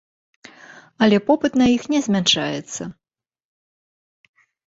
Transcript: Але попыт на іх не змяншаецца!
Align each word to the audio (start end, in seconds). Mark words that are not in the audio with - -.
Але 1.05 1.17
попыт 1.27 1.53
на 1.61 1.67
іх 1.75 1.83
не 1.93 1.99
змяншаецца! 2.07 2.83